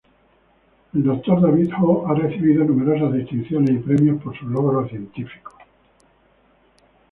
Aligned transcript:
El 0.95 1.03
Dr. 1.03 1.39
David 1.43 1.69
Ho 1.79 2.07
ha 2.07 2.15
recibido 2.15 2.63
numerosas 2.63 3.13
distinciones 3.13 3.69
y 3.69 3.77
premios 3.77 4.19
por 4.23 4.35
sus 4.35 4.47
logros 4.49 4.89
científicos. 4.89 5.53